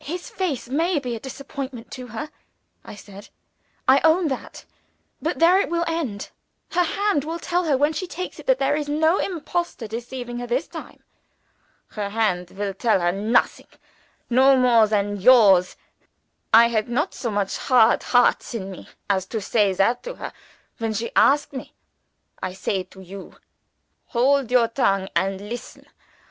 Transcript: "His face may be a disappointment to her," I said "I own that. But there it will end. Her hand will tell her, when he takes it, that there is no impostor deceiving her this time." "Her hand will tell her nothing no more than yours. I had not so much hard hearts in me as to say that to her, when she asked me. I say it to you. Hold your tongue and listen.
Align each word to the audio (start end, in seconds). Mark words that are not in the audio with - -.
"His 0.00 0.30
face 0.30 0.70
may 0.70 0.98
be 0.98 1.14
a 1.14 1.20
disappointment 1.20 1.90
to 1.90 2.06
her," 2.06 2.30
I 2.82 2.94
said 2.94 3.28
"I 3.86 4.00
own 4.04 4.28
that. 4.28 4.64
But 5.20 5.38
there 5.38 5.60
it 5.60 5.68
will 5.68 5.84
end. 5.86 6.30
Her 6.70 6.82
hand 6.84 7.24
will 7.24 7.38
tell 7.38 7.64
her, 7.64 7.76
when 7.76 7.92
he 7.92 8.06
takes 8.06 8.38
it, 8.40 8.46
that 8.46 8.58
there 8.58 8.74
is 8.74 8.88
no 8.88 9.18
impostor 9.18 9.86
deceiving 9.86 10.38
her 10.38 10.46
this 10.46 10.66
time." 10.66 11.02
"Her 11.88 12.08
hand 12.08 12.52
will 12.52 12.72
tell 12.72 13.02
her 13.02 13.12
nothing 13.12 13.66
no 14.30 14.56
more 14.56 14.86
than 14.86 15.20
yours. 15.20 15.76
I 16.54 16.68
had 16.68 16.88
not 16.88 17.12
so 17.12 17.30
much 17.30 17.58
hard 17.58 18.02
hearts 18.02 18.54
in 18.54 18.70
me 18.70 18.88
as 19.10 19.26
to 19.26 19.42
say 19.42 19.74
that 19.74 20.02
to 20.04 20.14
her, 20.14 20.32
when 20.78 20.94
she 20.94 21.10
asked 21.14 21.52
me. 21.52 21.74
I 22.42 22.54
say 22.54 22.80
it 22.80 22.90
to 22.92 23.02
you. 23.02 23.36
Hold 24.06 24.50
your 24.50 24.68
tongue 24.68 25.10
and 25.14 25.50
listen. 25.50 25.84